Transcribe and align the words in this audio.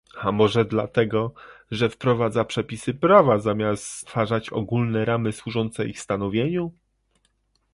A 0.17 0.31
może 0.31 0.65
dlatego, 0.65 1.33
że 1.71 1.89
wprowadza 1.89 2.45
przepisy 2.45 2.93
prawa 2.93 3.39
zamiast 3.39 3.85
stwarzać 3.85 4.49
ogólne 4.49 5.05
ramy 5.05 5.31
służące 5.31 5.85
ich 5.87 5.99
stanowieniu? 6.01 6.71